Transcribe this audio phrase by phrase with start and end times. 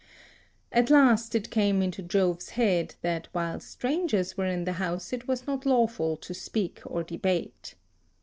[0.71, 5.13] At last it came into Jove's head, that while strangers 9 were in the House
[5.13, 7.75] it was not lawful to speak or debate.